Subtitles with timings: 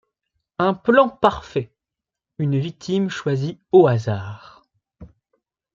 [0.57, 1.71] Un plan parfait,
[2.39, 4.65] une victime choisie au hasard.